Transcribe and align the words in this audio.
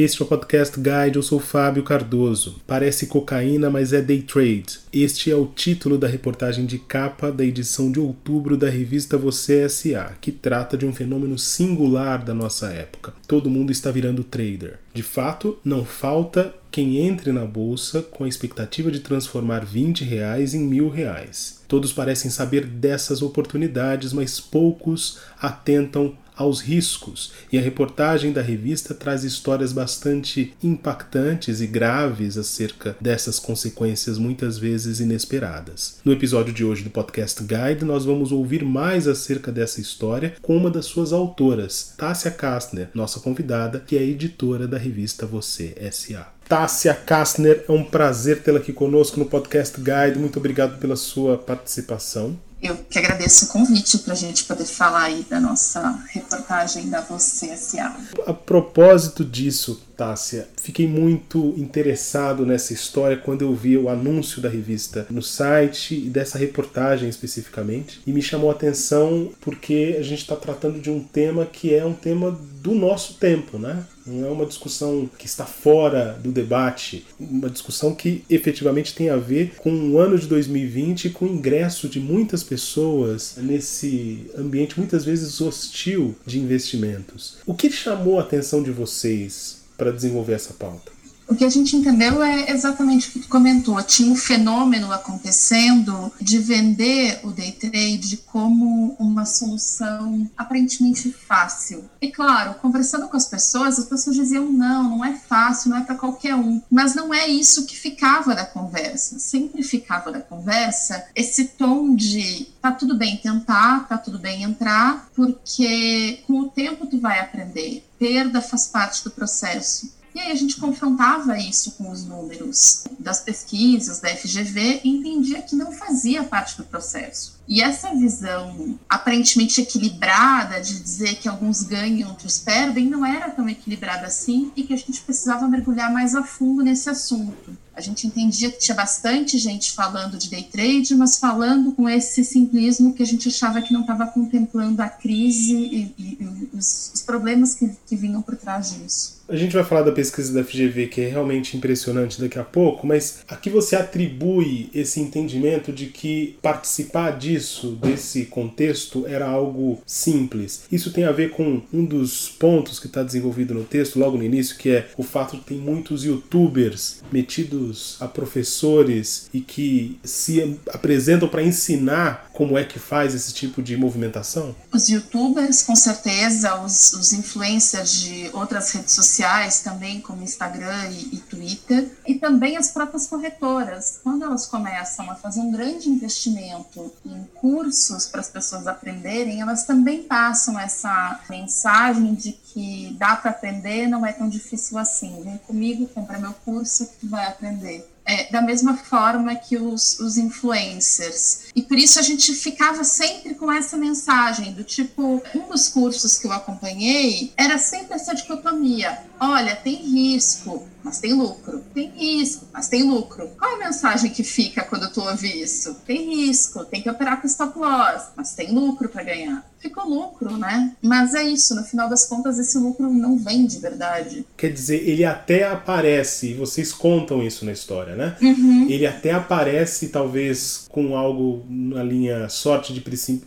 Este 0.00 0.22
é 0.22 0.24
o 0.24 0.28
Podcast 0.28 0.76
Guide, 0.78 1.16
eu 1.16 1.24
sou 1.24 1.40
Fábio 1.40 1.82
Cardoso. 1.82 2.60
Parece 2.64 3.08
cocaína, 3.08 3.68
mas 3.68 3.92
é 3.92 4.00
day 4.00 4.22
trade. 4.22 4.78
Este 4.92 5.28
é 5.28 5.34
o 5.34 5.46
título 5.46 5.98
da 5.98 6.06
reportagem 6.06 6.66
de 6.66 6.78
capa 6.78 7.32
da 7.32 7.44
edição 7.44 7.90
de 7.90 7.98
outubro 7.98 8.56
da 8.56 8.70
revista 8.70 9.18
Você 9.18 9.68
SA, 9.68 10.12
que 10.20 10.30
trata 10.30 10.76
de 10.76 10.86
um 10.86 10.92
fenômeno 10.92 11.36
singular 11.36 12.22
da 12.22 12.32
nossa 12.32 12.68
época. 12.68 13.12
Todo 13.26 13.50
mundo 13.50 13.72
está 13.72 13.90
virando 13.90 14.22
trader. 14.22 14.78
De 14.94 15.02
fato, 15.02 15.58
não 15.64 15.84
falta 15.84 16.54
quem 16.70 16.98
entre 16.98 17.32
na 17.32 17.44
bolsa 17.44 18.00
com 18.00 18.22
a 18.22 18.28
expectativa 18.28 18.92
de 18.92 19.00
transformar 19.00 19.64
20 19.64 20.04
reais 20.04 20.54
em 20.54 20.60
mil 20.60 20.88
reais. 20.88 21.64
Todos 21.66 21.92
parecem 21.92 22.30
saber 22.30 22.64
dessas 22.66 23.20
oportunidades, 23.20 24.12
mas 24.12 24.38
poucos 24.38 25.18
atentam 25.40 26.16
aos 26.38 26.60
riscos, 26.60 27.32
e 27.52 27.58
a 27.58 27.60
reportagem 27.60 28.32
da 28.32 28.40
revista 28.40 28.94
traz 28.94 29.24
histórias 29.24 29.72
bastante 29.72 30.54
impactantes 30.62 31.60
e 31.60 31.66
graves 31.66 32.38
acerca 32.38 32.96
dessas 33.00 33.38
consequências 33.38 34.16
muitas 34.16 34.56
vezes 34.56 35.00
inesperadas. 35.00 35.98
No 36.04 36.12
episódio 36.12 36.54
de 36.54 36.64
hoje 36.64 36.84
do 36.84 36.90
Podcast 36.90 37.42
Guide, 37.42 37.84
nós 37.84 38.04
vamos 38.04 38.32
ouvir 38.32 38.64
mais 38.64 39.08
acerca 39.08 39.50
dessa 39.50 39.80
história 39.80 40.34
com 40.40 40.56
uma 40.56 40.70
das 40.70 40.86
suas 40.86 41.12
autoras, 41.12 41.92
Tássia 41.96 42.30
Kastner, 42.30 42.88
nossa 42.94 43.20
convidada, 43.20 43.82
que 43.84 43.96
é 43.96 44.02
editora 44.02 44.66
da 44.66 44.78
revista 44.78 45.26
Você 45.26 45.74
SA. 45.90 46.38
Tássia 46.48 46.94
Kastner, 46.94 47.64
é 47.68 47.72
um 47.72 47.84
prazer 47.84 48.42
tê-la 48.42 48.58
aqui 48.58 48.72
conosco 48.72 49.18
no 49.18 49.26
Podcast 49.26 49.76
Guide. 49.78 50.18
Muito 50.18 50.38
obrigado 50.38 50.78
pela 50.78 50.96
sua 50.96 51.36
participação. 51.36 52.38
Eu 52.60 52.76
que 52.76 52.98
agradeço 52.98 53.44
o 53.44 53.48
convite 53.48 53.98
para 53.98 54.14
a 54.14 54.16
gente 54.16 54.44
poder 54.44 54.64
falar 54.64 55.04
aí 55.04 55.24
da 55.28 55.38
nossa 55.38 56.02
reportagem 56.10 56.88
da 56.88 57.00
Você 57.02 57.50
S.A. 57.50 57.96
A 58.26 58.34
propósito 58.34 59.24
disso, 59.24 59.80
Tássia, 59.98 60.46
fiquei 60.62 60.86
muito 60.86 61.54
interessado 61.56 62.46
nessa 62.46 62.72
história 62.72 63.16
quando 63.16 63.42
eu 63.42 63.52
vi 63.52 63.76
o 63.76 63.88
anúncio 63.88 64.40
da 64.40 64.48
revista 64.48 65.04
no 65.10 65.20
site 65.20 65.96
e 65.96 66.08
dessa 66.08 66.38
reportagem 66.38 67.08
especificamente. 67.08 68.00
E 68.06 68.12
me 68.12 68.22
chamou 68.22 68.48
a 68.48 68.52
atenção 68.52 69.32
porque 69.40 69.96
a 69.98 70.02
gente 70.02 70.20
está 70.20 70.36
tratando 70.36 70.78
de 70.78 70.88
um 70.88 71.02
tema 71.02 71.44
que 71.44 71.74
é 71.74 71.84
um 71.84 71.94
tema 71.94 72.30
do 72.62 72.76
nosso 72.76 73.14
tempo, 73.14 73.58
né? 73.58 73.84
Não 74.06 74.26
é 74.26 74.30
uma 74.30 74.46
discussão 74.46 75.10
que 75.18 75.26
está 75.26 75.44
fora 75.44 76.18
do 76.22 76.30
debate, 76.30 77.04
uma 77.18 77.50
discussão 77.50 77.92
que 77.92 78.24
efetivamente 78.30 78.94
tem 78.94 79.10
a 79.10 79.16
ver 79.16 79.54
com 79.58 79.70
o 79.70 79.98
ano 79.98 80.16
de 80.16 80.28
2020 80.28 81.06
e 81.06 81.10
com 81.10 81.24
o 81.24 81.28
ingresso 81.28 81.88
de 81.88 81.98
muitas 81.98 82.44
pessoas 82.44 83.34
nesse 83.36 84.30
ambiente 84.36 84.78
muitas 84.78 85.04
vezes 85.04 85.40
hostil 85.40 86.14
de 86.24 86.38
investimentos. 86.38 87.38
O 87.44 87.52
que 87.52 87.70
chamou 87.70 88.18
a 88.18 88.22
atenção 88.22 88.62
de 88.62 88.70
vocês 88.70 89.58
para 89.78 89.92
desenvolver 89.92 90.34
essa 90.34 90.52
pauta? 90.52 90.97
O 91.28 91.34
que 91.34 91.44
a 91.44 91.50
gente 91.50 91.76
entendeu 91.76 92.22
é 92.22 92.50
exatamente 92.50 93.08
o 93.08 93.12
que 93.12 93.20
tu 93.20 93.28
comentou. 93.28 93.80
Tinha 93.82 94.10
um 94.10 94.16
fenômeno 94.16 94.90
acontecendo 94.90 96.10
de 96.18 96.38
vender 96.38 97.20
o 97.22 97.30
day 97.30 97.52
trade 97.52 98.16
como 98.26 98.96
uma 98.98 99.26
solução 99.26 100.28
aparentemente 100.36 101.12
fácil. 101.12 101.84
E 102.00 102.10
claro, 102.10 102.54
conversando 102.54 103.08
com 103.08 103.16
as 103.16 103.26
pessoas, 103.26 103.78
as 103.78 103.84
pessoas 103.84 104.16
diziam: 104.16 104.50
não, 104.50 104.96
não 104.96 105.04
é 105.04 105.14
fácil, 105.14 105.70
não 105.70 105.76
é 105.76 105.82
para 105.82 105.96
qualquer 105.96 106.34
um. 106.34 106.62
Mas 106.70 106.94
não 106.94 107.12
é 107.12 107.28
isso 107.28 107.66
que 107.66 107.76
ficava 107.76 108.34
da 108.34 108.46
conversa. 108.46 109.18
Sempre 109.18 109.62
ficava 109.62 110.10
da 110.10 110.20
conversa 110.20 111.08
esse 111.14 111.44
tom 111.44 111.94
de 111.94 112.46
tá 112.62 112.72
tudo 112.72 112.96
bem 112.96 113.16
tentar, 113.16 113.86
tá 113.86 113.98
tudo 113.98 114.18
bem 114.18 114.44
entrar, 114.44 115.08
porque 115.14 116.20
com 116.26 116.40
o 116.40 116.48
tempo 116.48 116.86
tu 116.86 116.98
vai 116.98 117.20
aprender. 117.20 117.84
Perda 117.98 118.40
faz 118.40 118.66
parte 118.66 119.04
do 119.04 119.10
processo. 119.10 119.97
E 120.18 120.20
aí 120.20 120.32
a 120.32 120.34
gente 120.34 120.56
confrontava 120.56 121.38
isso 121.38 121.70
com 121.78 121.92
os 121.92 122.04
números 122.04 122.82
das 122.98 123.20
pesquisas 123.20 124.00
da 124.00 124.08
FGV 124.08 124.80
e 124.82 124.88
entendia 124.88 125.40
que 125.40 125.54
não 125.54 125.70
fazia 125.70 126.24
parte 126.24 126.56
do 126.56 126.64
processo. 126.64 127.38
E 127.46 127.62
essa 127.62 127.94
visão 127.94 128.76
aparentemente 128.88 129.60
equilibrada 129.60 130.60
de 130.60 130.80
dizer 130.80 131.14
que 131.20 131.28
alguns 131.28 131.62
ganham, 131.62 132.08
outros 132.08 132.36
perdem, 132.36 132.90
não 132.90 133.06
era 133.06 133.30
tão 133.30 133.48
equilibrada 133.48 134.08
assim 134.08 134.50
e 134.56 134.64
que 134.64 134.74
a 134.74 134.76
gente 134.76 135.00
precisava 135.02 135.46
mergulhar 135.46 135.92
mais 135.92 136.16
a 136.16 136.24
fundo 136.24 136.64
nesse 136.64 136.90
assunto. 136.90 137.56
A 137.72 137.80
gente 137.80 138.04
entendia 138.04 138.50
que 138.50 138.58
tinha 138.58 138.74
bastante 138.74 139.38
gente 139.38 139.70
falando 139.70 140.18
de 140.18 140.28
day 140.28 140.42
trade, 140.42 140.96
mas 140.96 141.16
falando 141.16 141.70
com 141.70 141.88
esse 141.88 142.24
simplismo 142.24 142.92
que 142.92 143.04
a 143.04 143.06
gente 143.06 143.28
achava 143.28 143.62
que 143.62 143.72
não 143.72 143.82
estava 143.82 144.04
contemplando 144.08 144.82
a 144.82 144.88
crise 144.88 145.54
e, 145.54 145.94
e, 145.96 146.18
e 146.20 146.56
os, 146.56 146.90
os, 146.92 147.02
problemas 147.02 147.54
que, 147.54 147.70
que 147.86 147.94
vinham 147.94 148.20
por 148.20 148.34
trás 148.34 148.72
disso. 148.72 149.17
A 149.30 149.36
gente 149.36 149.52
vai 149.52 149.62
falar 149.62 149.82
da 149.82 149.92
pesquisa 149.92 150.32
da 150.32 150.42
FGV, 150.42 150.86
que 150.86 151.02
é 151.02 151.08
realmente 151.08 151.54
impressionante 151.54 152.18
daqui 152.18 152.38
a 152.38 152.44
pouco, 152.44 152.86
mas 152.86 153.18
a 153.28 153.36
que 153.36 153.50
você 153.50 153.76
atribui 153.76 154.70
esse 154.72 155.00
entendimento 155.00 155.70
de 155.70 155.86
que 155.86 156.38
participar 156.40 157.18
disso, 157.18 157.72
desse 157.72 158.24
contexto, 158.24 159.06
era 159.06 159.28
algo 159.28 159.82
simples? 159.84 160.62
Isso 160.72 160.90
tem 160.92 161.04
a 161.04 161.12
ver 161.12 161.32
com 161.32 161.60
um 161.70 161.84
dos 161.84 162.30
pontos 162.30 162.80
que 162.80 162.86
está 162.86 163.02
desenvolvido 163.02 163.52
no 163.52 163.64
texto, 163.64 163.98
logo 163.98 164.16
no 164.16 164.24
início, 164.24 164.56
que 164.56 164.70
é 164.70 164.88
o 164.96 165.02
fato 165.02 165.32
de 165.32 165.42
que 165.42 165.48
tem 165.48 165.58
muitos 165.58 166.04
youtubers 166.04 167.02
metidos 167.12 167.98
a 168.00 168.08
professores 168.08 169.28
e 169.34 169.42
que 169.42 169.98
se 170.02 170.58
apresentam 170.70 171.28
para 171.28 171.42
ensinar 171.42 172.30
como 172.32 172.56
é 172.56 172.64
que 172.64 172.78
faz 172.78 173.14
esse 173.14 173.34
tipo 173.34 173.60
de 173.60 173.76
movimentação? 173.76 174.56
Os 174.72 174.88
youtubers, 174.88 175.62
com 175.64 175.76
certeza, 175.76 176.62
os, 176.62 176.94
os 176.94 177.12
influencers 177.12 178.00
de 178.00 178.30
outras 178.32 178.72
redes 178.72 178.94
sociais 178.94 179.17
sociais 179.18 179.60
também, 179.60 180.00
como 180.00 180.22
Instagram 180.22 180.90
e, 180.90 181.16
e, 181.16 181.18
Twitter, 181.18 181.90
e 182.06 182.14
também 182.14 182.56
as 182.56 182.70
próprias 182.70 183.08
corretoras. 183.08 183.98
Quando 184.02 184.24
elas 184.24 184.46
começam 184.46 185.10
a 185.10 185.16
fazer 185.16 185.40
um 185.40 185.50
grande 185.50 185.88
investimento 185.88 186.92
em 187.04 187.24
cursos 187.34 188.06
para 188.06 188.20
as 188.20 188.28
pessoas 188.28 188.68
aprenderem, 188.68 189.40
elas 189.40 189.64
também 189.64 190.04
passam 190.04 190.58
essa 190.58 191.20
mensagem 191.28 192.14
de 192.14 192.32
que 192.32 192.94
dá 192.96 193.16
para 193.16 193.32
aprender, 193.32 193.88
não 193.88 194.06
é 194.06 194.12
tão 194.12 194.28
difícil 194.28 194.78
assim. 194.78 195.20
Vem 195.24 195.38
comigo, 195.38 195.88
compra 195.88 196.18
meu 196.18 196.32
curso 196.44 196.88
que 197.00 197.06
vai 197.06 197.26
aprender 197.26 197.97
é, 198.08 198.32
da 198.32 198.40
mesma 198.40 198.74
forma 198.74 199.36
que 199.36 199.58
os, 199.58 200.00
os 200.00 200.16
influencers. 200.16 201.48
E 201.54 201.60
por 201.60 201.76
isso 201.76 201.98
a 201.98 202.02
gente 202.02 202.32
ficava 202.32 202.82
sempre 202.82 203.34
com 203.34 203.52
essa 203.52 203.76
mensagem 203.76 204.54
do 204.54 204.64
tipo, 204.64 205.22
um 205.34 205.48
dos 205.48 205.68
cursos 205.68 206.18
que 206.18 206.26
eu 206.26 206.32
acompanhei 206.32 207.34
era 207.36 207.58
sempre 207.58 207.94
essa 207.94 208.14
dicotomia. 208.14 208.98
Olha, 209.20 209.54
tem 209.54 209.76
risco, 209.76 210.66
mas 210.82 210.98
tem 210.98 211.12
lucro. 211.12 211.62
Tem 211.74 211.90
risco, 211.90 212.46
mas 212.52 212.68
tem 212.68 212.82
lucro. 212.82 213.28
Qual 213.38 213.52
é 213.52 213.54
a 213.54 213.66
mensagem 213.66 214.10
que 214.10 214.22
fica 214.22 214.62
quando 214.62 214.90
tu 214.90 215.00
ouve 215.00 215.28
isso? 215.40 215.74
Tem 215.86 216.14
risco, 216.14 216.64
tem 216.64 216.82
que 216.82 216.90
operar 216.90 217.20
com 217.20 217.26
stop 217.26 217.58
loss, 217.58 218.08
mas 218.16 218.34
tem 218.34 218.52
lucro 218.52 218.88
para 218.88 219.02
ganhar. 219.02 219.44
Ficou 219.60 219.84
lucro, 219.88 220.36
né? 220.36 220.72
Mas 220.80 221.14
é 221.14 221.22
isso, 221.22 221.54
no 221.54 221.64
final 221.64 221.88
das 221.88 222.06
contas, 222.06 222.38
esse 222.38 222.56
lucro 222.58 222.92
não 222.92 223.18
vem 223.18 223.44
de 223.44 223.58
verdade. 223.58 224.24
Quer 224.36 224.52
dizer, 224.52 224.88
ele 224.88 225.04
até 225.04 225.48
aparece, 225.48 226.34
vocês 226.34 226.72
contam 226.72 227.22
isso 227.22 227.44
na 227.44 227.52
história, 227.52 227.96
né? 227.96 228.16
Uhum. 228.22 228.66
Ele 228.68 228.86
até 228.86 229.10
aparece, 229.10 229.88
talvez, 229.88 230.66
com 230.70 230.96
algo 230.96 231.44
na 231.48 231.82
linha 231.82 232.28
sorte 232.28 232.72
de, 232.72 232.82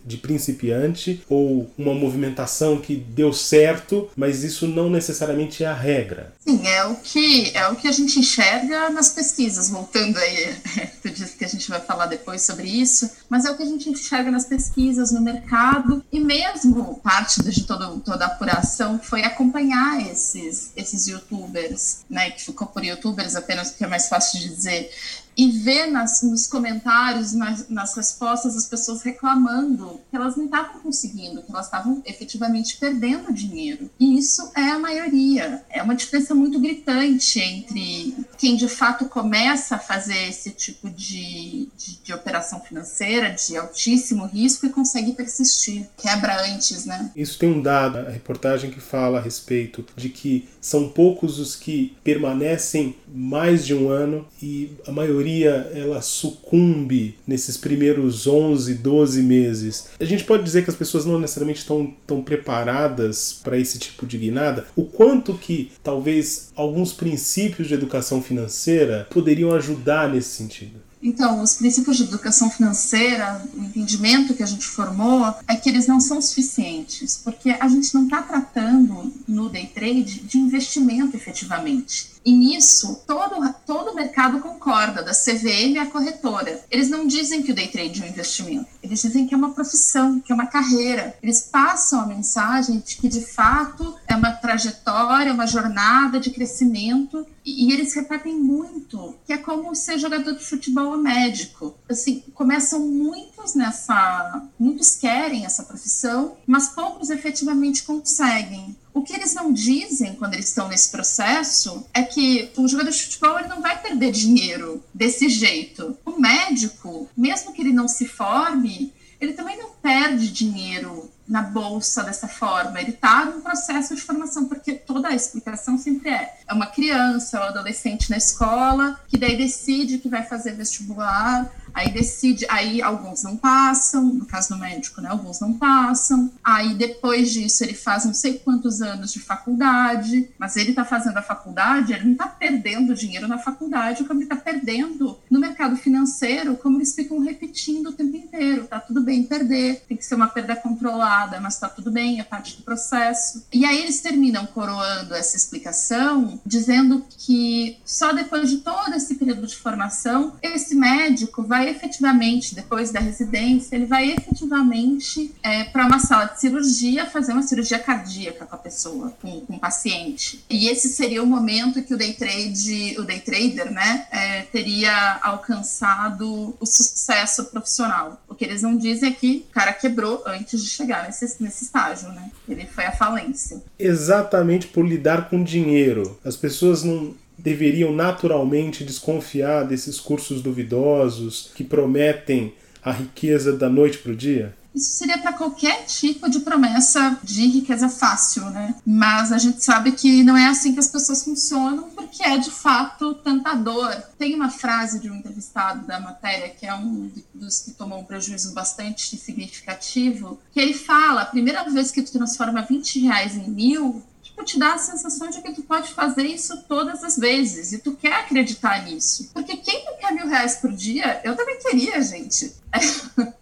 de 0.05 0.17
principiante, 0.17 1.21
ou 1.27 1.69
uma 1.77 1.93
movimentação 1.93 2.79
que 2.79 2.95
deu 2.95 3.33
certo, 3.33 4.09
mas 4.15 4.43
isso 4.43 4.67
não 4.67 4.89
necessariamente 4.89 5.65
é 5.65 5.67
a 5.67 5.73
regra. 5.73 6.33
Sim, 6.45 6.65
é 6.65 6.85
o 6.85 6.95
que 6.95 7.40
é 7.53 7.67
o 7.67 7.75
que 7.75 7.87
a 7.87 7.91
gente 7.91 8.19
enxerga 8.19 8.89
nas 8.89 9.09
pesquisas. 9.09 9.69
Voltando 9.69 10.17
aí, 10.17 10.55
tu 11.01 11.09
disse 11.09 11.35
que 11.35 11.45
a 11.45 11.47
gente 11.47 11.69
vai 11.69 11.79
falar 11.79 12.05
depois 12.05 12.41
sobre 12.43 12.67
isso, 12.67 13.09
mas 13.29 13.45
é 13.45 13.51
o 13.51 13.57
que 13.57 13.63
a 13.63 13.65
gente 13.65 13.89
enxerga 13.89 14.29
nas 14.29 14.45
pesquisas, 14.45 15.11
no 15.11 15.21
mercado 15.21 16.03
e 16.11 16.19
mesmo 16.19 16.99
parte 17.03 17.41
de 17.43 17.63
todo, 17.63 17.99
toda 18.01 18.25
a 18.25 18.27
apuração 18.27 18.99
foi 18.99 19.23
acompanhar 19.23 20.01
esses 20.09 20.71
esses 20.75 21.07
YouTubers, 21.07 21.99
né, 22.09 22.31
que 22.31 22.43
ficou 22.43 22.67
por 22.67 22.83
YouTubers 22.83 23.35
apenas 23.35 23.69
porque 23.69 23.83
é 23.83 23.87
mais 23.87 24.07
fácil 24.07 24.39
de 24.39 24.49
dizer 24.49 24.91
e 25.37 25.49
ver 25.51 25.87
nas, 25.87 26.21
nos 26.21 26.45
comentários, 26.47 27.33
nas, 27.33 27.69
nas, 27.69 27.95
respostas, 27.95 28.55
as 28.55 28.65
pessoas 28.65 29.01
reclamando 29.01 29.99
que 30.09 30.15
elas 30.15 30.35
não 30.35 30.45
estavam 30.45 30.81
conseguindo, 30.81 31.41
que 31.41 31.51
elas 31.51 31.65
estavam 31.65 32.01
efetivamente 32.05 32.77
perdendo 32.77 33.33
dinheiro. 33.33 33.89
E 33.99 34.17
isso 34.17 34.51
é 34.55 34.69
a 34.69 34.79
maioria. 34.79 35.63
É 35.69 35.81
uma 35.81 35.95
diferença 35.95 36.35
muito 36.35 36.59
gritante 36.59 37.39
entre 37.39 38.15
quem 38.37 38.55
de 38.55 38.67
fato 38.67 39.05
começa 39.05 39.75
a 39.75 39.79
fazer 39.79 40.27
esse 40.27 40.51
tipo 40.51 40.89
de, 40.89 41.69
de, 41.77 42.03
de, 42.03 42.13
operação 42.13 42.59
financeira 42.59 43.29
de 43.29 43.55
altíssimo 43.57 44.25
risco 44.25 44.65
e 44.65 44.69
consegue 44.69 45.13
persistir, 45.13 45.87
quebra 45.97 46.53
antes, 46.53 46.85
né? 46.85 47.11
Isso 47.15 47.39
tem 47.39 47.49
um 47.49 47.61
dado, 47.61 47.99
a 47.99 48.09
reportagem 48.09 48.69
que 48.69 48.79
fala 48.79 49.19
a 49.19 49.21
respeito 49.21 49.85
de 49.95 50.09
que 50.09 50.49
são 50.59 50.89
poucos 50.89 51.39
os 51.39 51.55
que 51.55 51.95
permanecem 52.03 52.95
mais 53.13 53.65
de 53.65 53.73
um 53.73 53.89
ano 53.89 54.27
e 54.41 54.71
a 54.87 54.91
maioria 54.91 55.20
ela 55.29 56.01
sucumbe 56.01 57.15
nesses 57.27 57.57
primeiros 57.57 58.27
11, 58.27 58.75
12 58.75 59.21
meses. 59.21 59.89
A 59.99 60.05
gente 60.05 60.23
pode 60.23 60.43
dizer 60.43 60.63
que 60.63 60.69
as 60.69 60.75
pessoas 60.75 61.05
não 61.05 61.19
necessariamente 61.19 61.59
estão 61.59 61.93
tão 62.05 62.21
preparadas 62.21 63.39
para 63.43 63.57
esse 63.57 63.79
tipo 63.79 64.05
de 64.05 64.17
guinada. 64.17 64.65
O 64.75 64.85
quanto 64.85 65.33
que 65.33 65.71
talvez 65.83 66.51
alguns 66.55 66.93
princípios 66.93 67.67
de 67.67 67.73
educação 67.73 68.21
financeira 68.21 69.07
poderiam 69.09 69.53
ajudar 69.53 70.09
nesse 70.09 70.29
sentido? 70.29 70.90
Então, 71.01 71.41
os 71.41 71.55
princípios 71.55 71.97
de 71.97 72.03
educação 72.03 72.49
financeira, 72.49 73.43
o 73.55 73.63
entendimento 73.63 74.33
que 74.33 74.43
a 74.43 74.45
gente 74.45 74.65
formou 74.65 75.33
é 75.47 75.55
que 75.55 75.69
eles 75.69 75.87
não 75.87 75.99
são 75.99 76.21
suficientes, 76.21 77.19
porque 77.23 77.49
a 77.49 77.67
gente 77.67 77.93
não 77.93 78.03
está 78.03 78.21
tratando 78.21 79.11
no 79.27 79.49
day 79.49 79.67
trade 79.67 80.21
de 80.21 80.37
investimento 80.37 81.17
efetivamente. 81.17 82.11
E 82.23 82.31
nisso, 82.31 83.01
todo, 83.07 83.35
todo 83.65 83.91
o 83.91 83.95
mercado 83.95 84.39
concorda, 84.39 85.01
da 85.01 85.11
CVM 85.11 85.79
à 85.81 85.87
corretora. 85.87 86.63
Eles 86.69 86.87
não 86.87 87.07
dizem 87.07 87.41
que 87.41 87.51
o 87.51 87.55
day 87.55 87.67
trade 87.67 88.01
é 88.01 88.05
um 88.05 88.09
investimento, 88.09 88.67
eles 88.83 89.01
dizem 89.01 89.25
que 89.25 89.33
é 89.33 89.37
uma 89.37 89.53
profissão, 89.53 90.19
que 90.19 90.31
é 90.31 90.35
uma 90.35 90.45
carreira. 90.45 91.15
Eles 91.23 91.41
passam 91.41 92.01
a 92.01 92.05
mensagem 92.05 92.81
de 92.85 92.97
que, 92.97 93.09
de 93.09 93.21
fato, 93.21 93.95
é 94.11 94.15
uma 94.15 94.31
trajetória, 94.31 95.33
uma 95.33 95.47
jornada 95.47 96.19
de 96.19 96.29
crescimento. 96.31 97.25
E, 97.45 97.71
eles 97.71 97.93
repetem 97.93 98.35
muito 98.35 99.15
que 99.25 99.33
é 99.33 99.37
como 99.37 99.73
ser 99.75 99.97
jogador 99.97 100.33
de 100.33 100.43
futebol 100.43 100.91
ou 100.91 100.97
médico. 100.97 101.75
Assim, 101.89 102.23
começam 102.33 102.79
muitos 102.79 103.55
nessa. 103.55 104.43
Muitos 104.59 104.95
querem 104.95 105.45
essa 105.45 105.63
profissão, 105.63 106.37
mas 106.45 106.69
poucos 106.69 107.09
efetivamente 107.09 107.83
conseguem. 107.83 108.75
O 108.93 109.01
que 109.01 109.13
eles 109.13 109.33
não 109.33 109.53
dizem 109.53 110.15
quando 110.15 110.33
eles 110.33 110.49
estão 110.49 110.67
nesse 110.67 110.89
processo 110.91 111.85
é 111.93 112.03
que 112.03 112.51
o 112.57 112.67
jogador 112.67 112.91
de 112.91 113.03
futebol 113.03 113.39
ele 113.39 113.47
não 113.47 113.61
vai 113.61 113.81
perder 113.81 114.11
dinheiro 114.11 114.83
desse 114.93 115.29
jeito. 115.29 115.97
O 116.05 116.19
médico, 116.19 117.09
mesmo 117.15 117.53
que 117.53 117.61
ele 117.61 117.71
não 117.71 117.87
se 117.87 118.05
forme, 118.05 118.93
ele 119.21 119.33
também 119.33 119.57
não 119.57 119.69
perde 119.81 120.31
dinheiro 120.31 121.10
na 121.31 121.41
bolsa 121.41 122.03
dessa 122.03 122.27
forma. 122.27 122.81
Ele 122.81 122.91
está 122.91 123.23
num 123.23 123.39
processo 123.39 123.95
de 123.95 124.01
formação, 124.01 124.49
porque 124.49 124.73
toda 124.73 125.07
a 125.07 125.15
explicação 125.15 125.77
sempre 125.77 126.09
é: 126.09 126.39
é 126.45 126.53
uma 126.53 126.67
criança 126.67 127.39
ou 127.39 127.45
adolescente 127.45 128.09
na 128.09 128.17
escola 128.17 128.99
que 129.07 129.17
daí 129.17 129.37
decide 129.37 129.97
que 129.97 130.09
vai 130.09 130.23
fazer 130.23 130.51
vestibular 130.51 131.49
Aí 131.73 131.91
decide, 131.91 132.45
aí 132.49 132.81
alguns 132.81 133.23
não 133.23 133.37
passam, 133.37 134.03
no 134.05 134.25
caso 134.25 134.49
do 134.49 134.57
médico, 134.57 135.01
né? 135.01 135.09
Alguns 135.09 135.39
não 135.39 135.53
passam. 135.53 136.31
Aí 136.43 136.73
depois 136.73 137.31
disso 137.31 137.63
ele 137.63 137.73
faz 137.73 138.05
não 138.05 138.13
sei 138.13 138.39
quantos 138.39 138.81
anos 138.81 139.13
de 139.13 139.19
faculdade, 139.19 140.29
mas 140.37 140.55
ele 140.55 140.71
está 140.71 140.85
fazendo 140.85 141.17
a 141.17 141.21
faculdade, 141.21 141.93
ele 141.93 142.05
não 142.05 142.11
está 142.13 142.27
perdendo 142.27 142.95
dinheiro 142.95 143.27
na 143.27 143.37
faculdade, 143.37 144.03
como 144.03 144.19
ele 144.19 144.25
está 144.25 144.35
perdendo 144.35 145.17
no 145.29 145.39
mercado 145.39 145.75
financeiro, 145.75 146.57
como 146.57 146.77
eles 146.77 146.93
ficam 146.93 147.19
repetindo 147.19 147.87
o 147.87 147.93
tempo 147.93 148.15
inteiro. 148.15 148.67
Tá 148.67 148.79
tudo 148.79 149.01
bem 149.01 149.23
perder, 149.23 149.83
tem 149.87 149.97
que 149.97 150.05
ser 150.05 150.15
uma 150.15 150.27
perda 150.27 150.55
controlada, 150.55 151.39
mas 151.39 151.59
tá 151.59 151.69
tudo 151.69 151.91
bem, 151.91 152.19
é 152.19 152.23
parte 152.23 152.57
do 152.57 152.63
processo. 152.63 153.45
E 153.51 153.65
aí 153.65 153.81
eles 153.81 154.01
terminam 154.01 154.45
coroando 154.45 155.13
essa 155.13 155.37
explicação, 155.37 156.39
dizendo 156.45 157.05
que 157.17 157.77
só 157.85 158.13
depois 158.13 158.49
de 158.49 158.57
todo 158.57 158.93
esse 158.93 159.15
período 159.15 159.47
de 159.47 159.55
formação, 159.55 160.35
esse 160.41 160.75
médico 160.75 161.43
vai 161.43 161.60
vai 161.61 161.69
efetivamente, 161.69 162.55
depois 162.55 162.91
da 162.91 162.99
residência, 162.99 163.75
ele 163.75 163.85
vai 163.85 164.11
efetivamente 164.11 165.31
é, 165.43 165.65
para 165.65 165.85
uma 165.85 165.99
sala 165.99 166.25
de 166.25 166.39
cirurgia 166.39 167.05
fazer 167.05 167.33
uma 167.33 167.43
cirurgia 167.43 167.77
cardíaca 167.77 168.45
com 168.45 168.55
a 168.55 168.57
pessoa, 168.57 169.13
com, 169.21 169.41
com 169.41 169.53
o 169.53 169.59
paciente. 169.59 170.43
E 170.49 170.67
esse 170.67 170.89
seria 170.89 171.21
o 171.21 171.25
momento 171.25 171.83
que 171.83 171.93
o 171.93 171.97
day 171.97 172.13
trade, 172.13 172.95
o 172.97 173.03
day 173.03 173.19
trader, 173.19 173.71
né, 173.71 174.07
é, 174.11 174.41
teria 174.43 175.19
alcançado 175.21 176.55
o 176.59 176.65
sucesso 176.65 177.45
profissional. 177.45 178.19
O 178.27 178.33
que 178.33 178.43
eles 178.43 178.63
não 178.63 178.75
dizem 178.75 179.09
é 179.09 179.13
que 179.13 179.45
o 179.49 179.53
cara 179.53 179.71
quebrou 179.73 180.23
antes 180.25 180.63
de 180.63 180.69
chegar 180.69 181.05
nesse, 181.05 181.41
nesse 181.41 181.65
estágio, 181.65 182.09
né? 182.09 182.31
Ele 182.49 182.65
foi 182.65 182.85
à 182.85 182.91
falência. 182.91 183.61
Exatamente 183.77 184.67
por 184.67 184.85
lidar 184.85 185.29
com 185.29 185.43
dinheiro. 185.43 186.19
As 186.23 186.35
pessoas 186.35 186.83
não 186.83 187.13
deveriam 187.41 187.91
naturalmente 187.91 188.83
desconfiar 188.83 189.63
desses 189.63 189.99
cursos 189.99 190.41
duvidosos 190.41 191.51
que 191.55 191.63
prometem 191.63 192.53
a 192.83 192.91
riqueza 192.91 193.53
da 193.55 193.69
noite 193.69 193.97
para 193.97 194.11
o 194.11 194.15
dia? 194.15 194.55
Isso 194.73 194.93
seria 194.93 195.17
para 195.17 195.33
qualquer 195.33 195.85
tipo 195.85 196.29
de 196.29 196.39
promessa 196.39 197.19
de 197.23 197.45
riqueza 197.45 197.89
fácil, 197.89 198.45
né? 198.51 198.75
Mas 198.85 199.31
a 199.31 199.37
gente 199.37 199.63
sabe 199.63 199.91
que 199.91 200.23
não 200.23 200.37
é 200.37 200.47
assim 200.47 200.73
que 200.73 200.79
as 200.79 200.87
pessoas 200.87 201.23
funcionam, 201.23 201.89
porque 201.89 202.23
é 202.23 202.37
de 202.37 202.49
fato 202.49 203.13
tentador. 203.15 203.93
Tem 204.17 204.33
uma 204.33 204.49
frase 204.49 204.99
de 204.99 205.09
um 205.09 205.15
entrevistado 205.15 205.85
da 205.85 205.99
matéria, 205.99 206.49
que 206.49 206.65
é 206.65 206.73
um 206.73 207.11
dos 207.33 207.59
que 207.59 207.71
tomou 207.71 207.99
um 207.99 208.05
prejuízo 208.05 208.53
bastante 208.53 209.17
significativo, 209.17 210.39
que 210.53 210.59
ele 210.59 210.73
fala: 210.73 211.23
a 211.23 211.25
primeira 211.25 211.63
vez 211.69 211.91
que 211.91 212.01
tu 212.01 212.13
transforma 212.13 212.61
20 212.61 212.99
reais 213.01 213.35
em 213.35 213.49
mil, 213.49 214.01
tipo, 214.31 214.43
te 214.43 214.59
dá 214.59 214.73
a 214.73 214.77
sensação 214.77 215.29
de 215.29 215.41
que 215.41 215.53
tu 215.53 215.63
pode 215.63 215.93
fazer 215.93 216.23
isso 216.23 216.63
todas 216.67 217.03
as 217.03 217.17
vezes 217.17 217.71
e 217.73 217.79
tu 217.79 217.93
quer 217.95 218.13
acreditar 218.13 218.83
nisso. 218.85 219.29
Porque 219.33 219.57
quem 219.57 219.85
não 219.85 219.97
quer 219.97 220.13
mil 220.13 220.27
reais 220.27 220.55
por 220.55 220.71
dia, 220.71 221.21
eu 221.23 221.35
também 221.35 221.59
queria, 221.59 222.01
gente. 222.01 222.53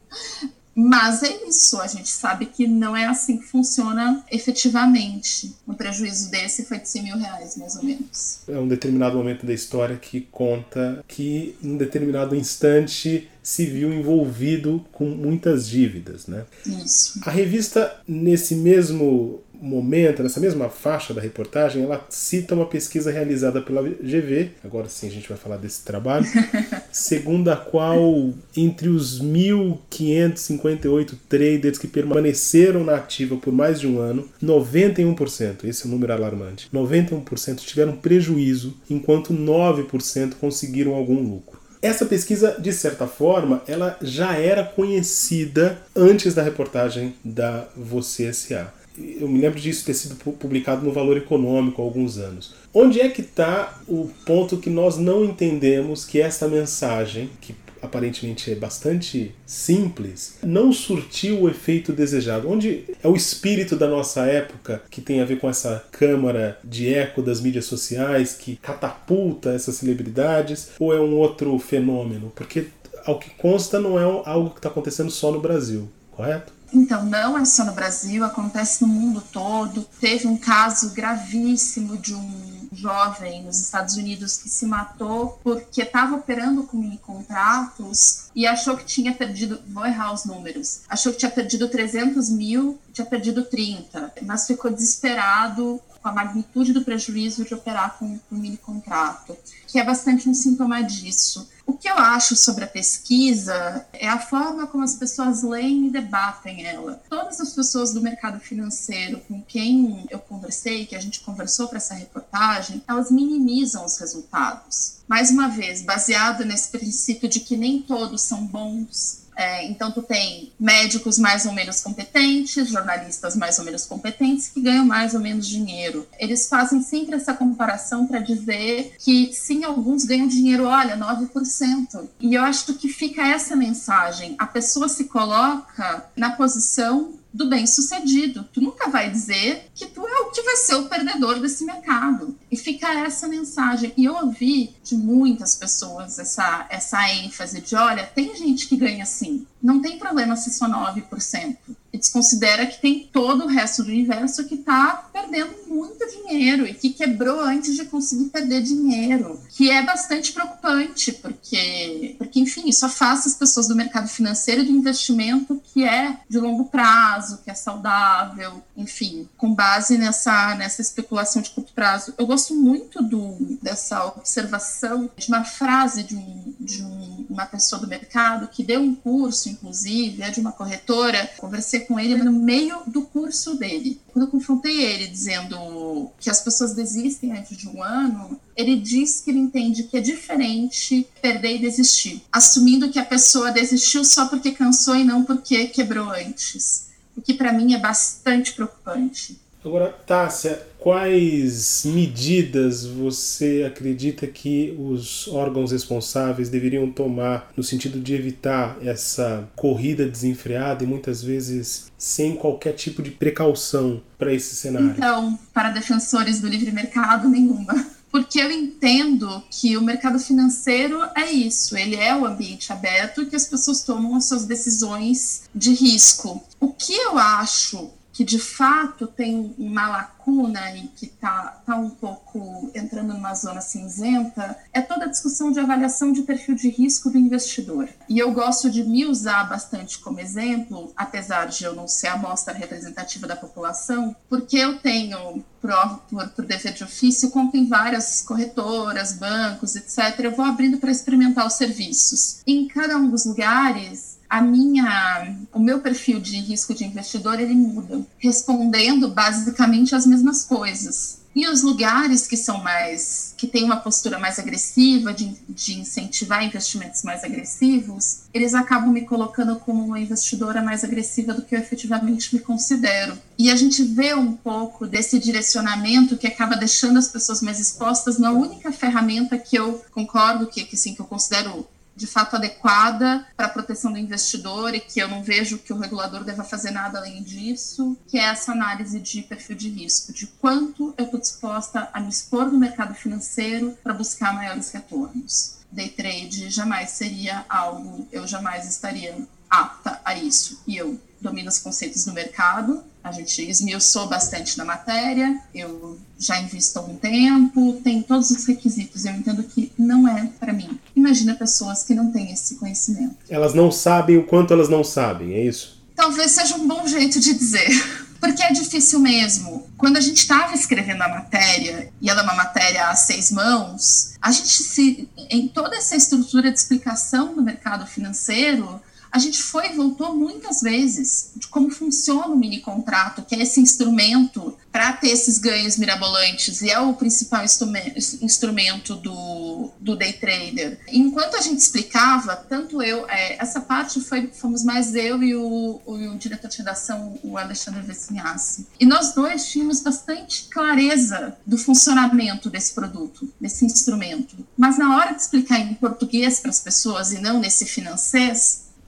Mas 0.82 1.24
é 1.24 1.46
isso, 1.46 1.82
a 1.82 1.88
gente 1.88 2.08
sabe 2.08 2.46
que 2.46 2.66
não 2.66 2.96
é 2.96 3.06
assim 3.06 3.38
que 3.38 3.44
funciona 3.44 4.24
efetivamente. 4.32 5.54
Um 5.68 5.74
prejuízo 5.74 6.32
desse 6.32 6.64
foi 6.64 6.80
de 6.80 6.88
100 6.88 7.04
mil 7.04 7.18
reais, 7.18 7.58
mais 7.58 7.76
ou 7.76 7.84
menos. 7.84 8.40
É 8.48 8.58
um 8.58 8.68
determinado 8.68 9.18
momento 9.18 9.46
da 9.46 9.54
história 9.54 9.98
que 9.98 10.22
conta 10.32 11.04
que, 11.06 11.54
em 11.62 11.72
um 11.72 11.78
determinado 11.78 12.34
instante, 12.34 13.30
se 13.44 13.66
viu 13.66 13.92
envolvido 13.92 14.86
com 14.94 15.04
muitas 15.04 15.68
dívidas, 15.68 16.28
né? 16.28 16.46
Isso. 16.66 17.20
A 17.26 17.32
revista, 17.32 18.00
nesse 18.08 18.56
mesmo 18.56 19.42
momento, 19.62 20.24
nessa 20.24 20.40
mesma 20.40 20.70
faixa 20.70 21.14
da 21.14 21.22
reportagem, 21.22 21.84
ela 21.84 22.06
cita 22.10 22.56
uma 22.56 22.66
pesquisa 22.66 23.12
realizada 23.12 23.62
pela 23.62 23.82
GV, 23.82 24.52
agora 24.64 24.88
sim 24.88 25.08
a 25.08 25.12
gente 25.12 25.28
vai 25.28 25.38
falar 25.38 25.58
desse 25.58 25.84
trabalho, 25.84 26.26
segundo 26.92 27.50
a 27.50 27.58
qual 27.58 28.34
entre 28.56 28.90
os 28.90 29.22
1.558 29.22 31.14
traders 31.28 31.78
que 31.78 31.88
permaneceram 31.88 32.84
na 32.84 32.96
ativa 32.96 33.36
por 33.36 33.54
mais 33.54 33.80
de 33.80 33.88
um 33.88 34.00
ano, 34.00 34.28
91%, 34.42 35.66
esse 35.66 35.86
é 35.86 35.88
um 35.88 35.92
número 35.92 36.14
alarmante, 36.14 36.70
91% 36.74 37.58
tiveram 37.58 37.98
prejuízo, 37.98 38.76
enquanto 38.90 39.34
9% 39.34 40.36
conseguiram 40.40 40.96
algum 40.96 41.22
lucro. 41.22 41.60
Essa 41.82 42.06
pesquisa, 42.06 42.58
de 42.60 42.74
certa 42.74 43.08
forma, 43.08 43.64
ela 43.66 43.98
já 44.02 44.36
era 44.36 44.66
conhecida 44.66 45.78
antes 45.96 46.34
da 46.34 46.44
reportagem 46.44 47.16
da 47.24 47.70
Você 47.78 48.34
SA 48.34 48.74
eu 49.20 49.28
me 49.28 49.40
lembro 49.40 49.60
disso 49.60 49.86
ter 49.86 49.94
sido 49.94 50.16
publicado 50.16 50.86
no 50.86 50.92
Valor 50.92 51.18
Econômico 51.18 51.82
há 51.82 51.86
alguns 51.86 52.18
anos. 52.18 52.54
Onde 52.74 53.00
é 53.00 53.10
que 53.10 53.22
está 53.22 53.82
o 53.88 54.10
ponto 54.26 54.58
que 54.58 54.70
nós 54.70 54.98
não 54.98 55.26
entendemos 55.26 56.06
que 56.06 56.20
essa 56.20 56.48
mensagem, 56.48 57.30
que 57.42 57.56
aparentemente 57.82 58.52
é 58.52 58.56
bastante 58.56 59.34
simples, 59.46 60.38
não 60.44 60.72
surtiu 60.72 61.42
o 61.42 61.50
efeito 61.50 61.94
desejado? 61.94 62.50
Onde 62.50 62.86
é 63.02 63.08
o 63.08 63.16
espírito 63.16 63.76
da 63.76 63.88
nossa 63.88 64.26
época 64.26 64.82
que 64.90 65.02
tem 65.02 65.22
a 65.22 65.26
ver 65.26 65.40
com 65.40 65.50
essa 65.50 65.84
câmara 65.92 66.60
de 66.64 66.94
eco 66.94 67.22
das 67.22 67.42
mídias 67.42 67.66
sociais 67.66 68.34
que 68.34 68.58
catapulta 68.58 69.52
essas 69.52 69.76
celebridades? 69.76 70.70
Ou 70.80 70.94
é 70.94 71.00
um 71.00 71.16
outro 71.16 71.58
fenômeno? 71.60 72.32
Porque, 72.36 72.68
ao 73.06 73.18
que 73.18 73.30
consta, 73.32 73.80
não 73.80 74.00
é 74.00 74.04
algo 74.04 74.52
que 74.52 74.60
está 74.60 74.70
acontecendo 74.70 75.10
só 75.10 75.32
no 75.32 75.40
Brasil, 75.40 75.90
correto? 76.12 76.59
Então, 76.74 77.06
não 77.06 77.38
é 77.38 77.46
só 77.46 77.66
no 77.66 77.74
Brasil, 77.74 78.24
acontece 78.24 78.82
no 78.82 78.88
mundo 78.88 79.24
todo. 79.32 79.86
Teve 80.00 80.28
um 80.28 80.38
caso 80.38 80.92
gravíssimo 80.92 81.98
de 81.98 82.14
um 82.14 82.60
jovem 82.72 83.44
nos 83.44 83.60
Estados 83.60 83.96
Unidos 83.96 84.38
que 84.38 84.50
se 84.50 84.66
matou 84.66 85.40
porque 85.44 85.82
estava 85.82 86.16
operando 86.16 86.64
com 86.64 86.78
mini 86.78 86.98
contratos 86.98 88.30
e 88.36 88.46
achou 88.46 88.78
que 88.78 88.86
tinha 88.86 89.14
perdido, 89.14 89.60
vou 89.68 89.86
errar 89.86 90.14
os 90.14 90.26
números, 90.26 90.82
achou 90.88 91.12
que 91.12 91.20
tinha 91.20 91.32
perdido 91.32 91.68
300 91.68 92.30
mil, 92.30 92.80
tinha 92.94 93.06
perdido 93.06 93.44
30, 93.44 94.14
mas 94.22 94.46
ficou 94.46 94.72
desesperado 94.72 95.82
com 96.02 96.08
a 96.08 96.12
magnitude 96.12 96.74
do 96.74 96.84
prejuízo 96.84 97.44
de 97.44 97.54
operar 97.54 97.98
com 97.98 98.20
mini 98.32 98.58
contrato, 98.58 99.36
que 99.68 99.80
é 99.80 99.84
bastante 99.84 100.30
um 100.30 100.34
sintoma 100.34 100.82
disso. 100.82 101.50
O 101.80 101.82
que 101.82 101.90
eu 101.90 101.98
acho 101.98 102.36
sobre 102.36 102.66
a 102.66 102.68
pesquisa 102.68 103.88
é 103.94 104.10
a 104.10 104.20
forma 104.20 104.68
como 104.68 104.84
as 104.84 104.96
pessoas 104.96 105.44
leem 105.44 105.88
e 105.88 105.90
debatem 105.90 106.66
ela. 106.66 107.02
Todas 107.10 107.40
as 107.40 107.54
pessoas 107.54 107.94
do 107.94 108.02
mercado 108.02 108.38
financeiro 108.38 109.22
com 109.22 109.42
quem 109.42 110.06
eu 110.10 110.20
conversei, 110.20 110.86
que 110.86 110.94
a 110.94 111.00
gente 111.00 111.22
conversou 111.22 111.70
para 111.70 111.78
essa 111.78 111.94
reportagem, 111.94 112.84
elas 112.86 113.10
minimizam 113.10 113.86
os 113.86 113.98
resultados. 113.98 114.99
Mais 115.10 115.32
uma 115.32 115.50
vez, 115.50 115.82
baseado 115.82 116.46
nesse 116.46 116.70
princípio 116.70 117.28
de 117.28 117.40
que 117.40 117.58
nem 117.58 117.82
todos 117.82 118.22
são 118.22 118.46
bons, 118.46 119.20
é, 119.40 119.66
então, 119.68 119.90
tu 119.90 120.02
tem 120.02 120.52
médicos 120.60 121.18
mais 121.18 121.46
ou 121.46 121.54
menos 121.54 121.80
competentes, 121.80 122.68
jornalistas 122.68 123.38
mais 123.38 123.58
ou 123.58 123.64
menos 123.64 123.86
competentes 123.86 124.50
que 124.50 124.60
ganham 124.60 124.86
mais 124.86 125.14
ou 125.14 125.22
menos 125.22 125.48
dinheiro. 125.48 126.06
Eles 126.20 126.50
fazem 126.50 126.82
sempre 126.82 127.16
essa 127.16 127.34
comparação 127.34 128.06
para 128.06 128.20
dizer 128.20 128.96
que 129.00 129.32
sim, 129.34 129.64
alguns 129.64 130.04
ganham 130.04 130.28
dinheiro, 130.28 130.66
olha, 130.66 130.98
9%. 130.98 132.10
E 132.20 132.34
eu 132.36 132.44
acho 132.44 132.74
que 132.74 132.90
fica 132.90 133.26
essa 133.26 133.56
mensagem. 133.56 134.36
A 134.38 134.46
pessoa 134.46 134.90
se 134.90 135.06
coloca 135.06 136.06
na 136.18 136.32
posição 136.32 137.14
do 137.34 137.48
bem-sucedido. 137.48 138.44
Tu 138.52 138.60
nunca 138.60 138.90
vai 138.90 139.10
dizer 139.10 139.70
que 139.74 139.86
tu 139.86 140.06
é 140.06 140.22
o 140.22 140.32
que 140.32 140.42
vai 140.42 140.56
ser 140.58 140.76
o 140.76 140.90
perdedor 140.90 141.40
desse 141.40 141.64
mercado. 141.64 142.36
E 142.52 142.58
fica 142.58 142.88
essa 142.94 143.28
mensagem. 143.28 143.94
E 143.96 144.06
eu 144.06 144.16
ouvi 144.16 144.74
de 144.84 144.96
muitas 144.96 145.56
pessoas 145.56 146.18
essa, 146.18 146.66
essa 146.70 147.10
ênfase 147.12 147.62
de: 147.62 147.76
olha, 147.76 148.06
tem 148.06 148.36
gente 148.36 148.68
que 148.68 148.76
ganha 148.76 149.04
assim, 149.04 149.46
não 149.62 149.82
tem 149.82 150.00
problema 150.00 150.36
se 150.36 150.52
só 150.52 150.68
9% 150.68 151.58
e 151.92 151.98
desconsidera 151.98 152.68
que 152.68 152.80
tem 152.80 153.10
todo 153.12 153.46
o 153.46 153.48
resto 153.48 153.84
do 153.84 153.90
universo 153.90 154.46
que 154.46 154.56
está 154.56 155.10
perdendo 155.12 155.56
muito 155.68 156.06
dinheiro 156.08 156.66
e 156.66 156.74
que 156.74 156.92
quebrou 156.92 157.42
antes 157.42 157.76
de 157.76 157.86
conseguir 157.86 158.26
perder 158.26 158.62
dinheiro, 158.62 159.40
que 159.50 159.70
é 159.72 159.82
bastante 159.84 160.32
preocupante, 160.32 161.12
porque, 161.12 162.16
porque 162.18 162.40
enfim, 162.40 162.70
isso 162.70 162.86
afasta 162.86 163.28
as 163.28 163.36
pessoas 163.36 163.68
do 163.68 163.76
mercado 163.76 164.08
financeiro 164.08 164.64
do 164.64 164.72
investimento 164.72 165.62
que 165.74 165.84
é 165.84 166.18
de 166.30 166.40
longo 166.40 166.66
prazo, 166.66 167.40
que 167.44 167.50
é 167.50 167.56
saudável, 167.56 168.64
enfim, 168.78 169.28
com 169.38 169.54
base 169.54 169.98
nessa, 169.98 170.56
nessa 170.56 170.82
especulação 170.82 171.42
de 171.42 171.50
curto 171.50 171.74
prazo. 171.74 172.14
Eu 172.18 172.28
gosto 172.40 172.56
muito 172.56 173.04
do, 173.04 173.58
dessa 173.62 174.06
observação 174.06 175.10
de 175.18 175.28
uma 175.28 175.44
frase 175.44 176.04
de, 176.04 176.16
um, 176.16 176.54
de 176.58 176.82
um, 176.82 177.26
uma 177.30 177.46
pessoa 177.46 177.82
do 177.82 177.88
mercado 177.88 178.48
que 178.48 178.64
deu 178.64 178.80
um 178.80 178.96
curso, 178.96 179.50
inclusive, 179.50 180.22
é 180.22 180.30
de 180.30 180.40
uma 180.40 180.54
corretora, 180.54 181.30
conversei 181.38 181.82
com 181.82 182.00
ele 182.00 182.16
no 182.16 182.32
meio 182.32 182.82
do 182.88 183.02
curso 183.02 183.56
dele. 183.56 184.00
Quando 184.14 184.26
eu 184.26 184.32
confrontei 184.32 184.82
ele 184.82 185.08
dizendo 185.08 186.10
que 186.18 186.30
as 186.30 186.40
pessoas 186.40 186.74
desistem 186.74 187.34
antes 187.34 187.58
de 187.58 187.68
um 187.68 187.84
ano, 187.84 188.40
ele 188.56 188.78
diz 188.78 189.20
que 189.20 189.32
ele 189.32 189.40
entende 189.40 189.84
que 189.84 189.98
é 189.98 190.02
diferente 190.02 191.06
perder 191.22 191.58
e 191.58 191.60
desistir, 191.60 192.24
assumindo 192.32 192.90
que 192.90 193.00
a 193.00 193.06
pessoa 193.06 193.52
desistiu 193.52 194.06
só 194.06 194.30
porque 194.30 194.52
cansou 194.52 194.96
e 194.96 195.04
não 195.04 195.26
porque 195.26 195.68
quebrou 195.68 196.10
antes. 196.10 196.88
O 197.18 197.22
que 197.22 197.34
para 197.34 197.52
mim 197.52 197.74
é 197.74 197.78
bastante 197.78 198.54
preocupante. 198.54 199.38
Agora, 199.64 199.90
Tássia, 200.08 200.66
quais 200.78 201.84
medidas 201.86 202.86
você 202.86 203.66
acredita 203.68 204.26
que 204.26 204.76
os 204.80 205.28
órgãos 205.28 205.72
responsáveis 205.72 206.48
deveriam 206.48 206.90
tomar 206.90 207.52
no 207.58 207.64
sentido 207.64 208.00
de 208.00 208.14
evitar 208.14 208.78
essa 208.82 209.48
corrida 209.56 210.08
desenfreada 210.08 210.84
e 210.84 210.88
muitas 210.88 211.22
vezes 211.22 211.92
sem 211.98 212.36
qualquer 212.36 212.74
tipo 212.74 213.02
de 213.02 213.12
precaução 213.12 214.02
para 214.18 214.34
esse 214.34 214.56
cenário? 214.56 214.92
Então, 214.92 215.38
para 215.54 215.72
defensores 215.72 216.40
do 216.40 216.48
livre 216.48 216.72
mercado, 216.72 217.28
nenhuma 217.30 218.00
porque 218.12 218.40
eu 218.40 218.52
entendo 218.52 219.44
que 219.52 219.78
o 219.78 219.82
mercado 219.82 220.20
financeiro 220.20 221.00
é 221.16 221.32
isso, 221.32 221.78
ele 221.78 221.96
é 221.96 222.16
o 222.16 222.26
ambiente 222.26 222.74
aberto 222.74 223.26
que 223.28 223.36
as 223.36 223.46
pessoas 223.46 223.84
tomam 223.84 224.16
as 224.16 224.26
suas 224.26 224.46
decisões 224.46 225.44
de 225.54 225.74
risco. 225.74 226.44
O 226.60 226.70
que 226.70 226.94
eu 226.94 227.18
acho 227.18 227.92
que 228.20 228.26
de 228.26 228.38
fato 228.38 229.08
tem 229.08 229.56
uma 229.58 229.88
lacuna 229.88 230.76
e 230.76 230.90
que 230.90 231.06
está 231.06 231.62
tá 231.66 231.78
um 231.78 231.90
pouco 231.90 232.70
entrando 232.76 233.14
numa 233.14 233.34
zona 233.34 233.62
cinzenta, 233.62 234.58
é 234.74 234.82
toda 234.82 235.06
a 235.06 235.08
discussão 235.08 235.54
de 235.54 235.60
avaliação 235.62 236.12
de 236.12 236.24
perfil 236.24 236.54
de 236.54 236.68
risco 236.68 237.10
do 237.10 237.18
investidor. 237.18 237.88
E 238.10 238.20
eu 238.20 238.34
gosto 238.34 238.70
de 238.70 238.84
me 238.84 239.06
usar 239.06 239.46
bastante 239.46 240.00
como 240.00 240.20
exemplo, 240.20 240.92
apesar 240.98 241.46
de 241.46 241.64
eu 241.64 241.74
não 241.74 241.88
ser 241.88 242.08
a 242.08 242.16
amostra 242.16 242.54
representativa 242.54 243.26
da 243.26 243.38
população, 243.38 244.14
porque 244.28 244.58
eu 244.58 244.80
tenho 244.80 245.42
por, 245.62 245.72
por, 246.10 246.30
por 246.30 246.46
dever 246.46 246.74
de 246.74 246.84
ofício, 246.84 247.30
conta 247.30 247.56
em 247.56 247.68
várias 247.70 248.22
corretoras, 248.22 249.14
bancos, 249.14 249.78
etc. 249.78 250.20
Eu 250.20 250.36
vou 250.36 250.44
abrindo 250.44 250.78
para 250.78 250.92
experimentar 250.92 251.48
os 251.48 251.54
serviços. 251.54 252.42
Em 252.46 252.68
cada 252.68 252.98
um 252.98 253.10
dos 253.10 253.26
lugares, 253.26 254.09
a 254.30 254.42
minha, 254.42 255.36
o 255.52 255.60
meu 255.60 255.80
perfil 255.80 256.20
de 256.20 256.38
risco 256.40 256.74
de 256.74 256.86
investidor 256.86 257.40
ele 257.40 257.56
muda, 257.56 258.06
respondendo 258.20 259.10
basicamente 259.10 259.96
as 259.96 260.06
mesmas 260.06 260.44
coisas. 260.44 261.20
E 261.36 261.48
os 261.48 261.62
lugares 261.62 262.28
que 262.28 262.36
são 262.36 262.62
mais, 262.62 263.34
que 263.38 263.48
têm 263.48 263.64
uma 263.64 263.78
postura 263.78 264.20
mais 264.20 264.40
agressiva, 264.40 265.14
de, 265.14 265.36
de 265.48 265.80
incentivar 265.80 266.44
investimentos 266.44 267.04
mais 267.04 267.24
agressivos, 267.24 268.22
eles 268.34 268.54
acabam 268.54 268.92
me 268.92 269.06
colocando 269.06 269.56
como 269.58 269.86
uma 269.86 270.00
investidora 270.00 270.62
mais 270.62 270.84
agressiva 270.84 271.34
do 271.34 271.44
que 271.44 271.56
eu 271.56 271.60
efetivamente 271.60 272.36
me 272.36 272.42
considero. 272.42 273.18
E 273.38 273.50
a 273.50 273.56
gente 273.56 273.84
vê 273.84 274.14
um 274.14 274.34
pouco 274.34 274.88
desse 274.88 275.20
direcionamento 275.20 276.18
que 276.18 276.28
acaba 276.28 276.56
deixando 276.56 276.98
as 276.98 277.08
pessoas 277.08 277.42
mais 277.42 277.60
expostas 277.60 278.18
na 278.18 278.32
única 278.32 278.72
ferramenta 278.72 279.38
que 279.38 279.56
eu 279.56 279.84
concordo 279.92 280.48
que, 280.48 280.66
que 280.66 280.76
sim, 280.76 280.94
que 280.96 281.00
eu 281.00 281.06
considero 281.06 281.66
de 282.00 282.08
fato 282.08 282.38
adequada 282.38 283.28
para 283.36 283.48
a 283.48 283.50
proteção 283.50 283.92
do 283.92 283.98
investidor 283.98 284.74
e 284.74 284.80
que 284.80 285.02
eu 285.02 285.08
não 285.10 285.22
vejo 285.22 285.60
que 285.60 285.74
o 285.74 285.78
regulador 285.78 286.24
deva 286.24 286.46
fazer 286.46 286.72
nada 286.72 286.98
além 286.98 287.22
disso, 287.22 287.98
que 288.08 288.18
é 288.18 288.24
essa 288.24 288.54
análise 288.54 289.00
de 289.02 289.22
perfil 289.22 289.58
de 289.58 289.70
risco, 289.70 290.14
de 290.14 290.26
quanto 290.26 290.94
eu 290.98 291.06
estou 291.06 291.20
disposta 291.20 291.90
a 291.92 292.00
me 292.00 292.10
expor 292.10 292.46
no 292.46 292.58
mercado 292.58 292.96
financeiro 292.96 293.78
para 293.84 293.94
buscar 293.94 294.34
maiores 294.34 294.72
retornos. 294.72 295.58
Day 295.70 295.90
trade 295.90 296.50
jamais 296.50 296.92
seria 296.92 297.46
algo, 297.50 298.08
eu 298.12 298.26
jamais 298.26 298.66
estaria 298.66 299.28
apta 299.50 300.00
a 300.06 300.16
isso. 300.16 300.62
E 300.66 300.78
eu 300.78 301.00
domino 301.20 301.50
os 301.50 301.60
conceitos 301.60 302.06
do 302.06 302.14
mercado, 302.14 302.82
a 303.04 303.12
gente 303.12 303.42
esmiuçou 303.42 304.08
bastante 304.08 304.58
na 304.58 304.64
matéria, 304.64 305.42
eu 305.54 306.00
já 306.20 306.40
invisto 306.42 306.78
algum 306.78 306.96
tempo, 306.98 307.80
tem 307.82 308.02
todos 308.02 308.30
os 308.30 308.46
requisitos, 308.46 309.06
eu 309.06 309.14
entendo 309.14 309.42
que 309.42 309.72
não 309.78 310.06
é 310.06 310.30
para 310.38 310.52
mim. 310.52 310.78
Imagina 310.94 311.34
pessoas 311.34 311.84
que 311.84 311.96
não 311.96 312.12
têm 312.12 312.34
esse 312.34 312.56
conhecimento. 312.56 313.16
Elas 313.30 313.54
não 313.54 313.72
sabem 313.72 314.18
o 314.18 314.26
quanto 314.26 314.54
elas 314.54 314.68
não 314.68 314.84
sabem, 314.84 315.34
é 315.34 315.46
isso? 315.46 315.82
Talvez 315.96 316.32
seja 316.32 316.56
um 316.56 316.68
bom 316.68 316.86
jeito 316.86 317.20
de 317.20 317.34
dizer. 317.34 317.70
Porque 318.20 318.44
é 318.44 318.52
difícil 318.52 319.00
mesmo. 319.00 319.70
Quando 319.78 319.96
a 319.96 320.02
gente 320.02 320.18
estava 320.18 320.54
escrevendo 320.54 321.02
a 321.02 321.08
matéria, 321.08 321.90
e 322.02 322.10
ela 322.10 322.20
é 322.20 322.24
uma 322.24 322.36
matéria 322.36 322.90
a 322.90 322.96
seis 322.96 323.32
mãos, 323.32 324.14
a 324.22 324.30
gente 324.30 324.62
se. 324.62 325.08
em 325.30 325.48
toda 325.48 325.78
essa 325.78 325.96
estrutura 325.96 326.52
de 326.52 326.60
explicação 326.60 327.34
do 327.34 327.42
mercado 327.42 327.88
financeiro, 327.88 328.82
a 329.12 329.20
gente 329.20 329.42
foi 329.42 329.72
e 329.72 329.76
voltou 329.76 330.16
muitas 330.16 330.62
vezes 330.62 331.32
de 331.36 331.48
como 331.48 331.70
funciona 331.70 332.28
o 332.28 332.38
mini 332.38 332.60
contrato, 332.60 333.24
que 333.24 333.36
é 333.36 333.42
esse 333.42 333.60
instrumento 333.60 334.56
para 334.72 334.94
ter 334.94 335.10
esses 335.10 335.40
ganhos 335.40 335.78
mirabolantes 335.78 336.62
e 336.62 336.70
é 336.70 336.80
o 336.80 336.94
principal 336.94 337.44
instrumento 337.44 338.96
do, 338.96 339.72
do 339.80 339.96
day 339.96 340.14
trader. 340.14 340.80
Enquanto 340.88 341.36
a 341.36 341.42
gente 341.42 341.60
explicava, 341.60 342.36
tanto 342.36 342.82
eu, 342.82 343.10
é, 343.10 343.42
essa 343.42 343.62
parte 343.62 344.00
foi, 344.00 344.28
fomos 344.28 344.64
mais 344.64 344.94
eu 344.94 345.24
e 345.24 345.36
o, 345.36 345.82
o, 345.86 345.94
o 345.94 346.18
diretor 346.18 346.48
de 346.50 346.58
redação, 346.58 347.20
o 347.24 347.38
Alexandre 347.38 347.82
Vessinhassi. 347.82 348.68
E 348.80 348.86
nós 348.86 349.14
dois 349.14 349.48
tínhamos 349.48 349.82
bastante 349.82 350.44
clareza 350.52 351.36
do 351.46 351.58
funcionamento 351.58 352.50
desse 352.50 352.74
produto, 352.74 353.32
desse 353.42 353.66
instrumento. 353.66 354.36
Mas 354.56 354.78
na 354.78 354.98
hora 354.98 355.14
de 355.14 355.22
explicar 355.22 355.60
em 355.60 355.74
português 355.74 356.40
para 356.40 356.52
as 356.52 356.60
pessoas 356.60 357.12
e 357.12 357.20
não 357.20 357.40
nesse 357.40 357.66
financeiro, 357.66 358.20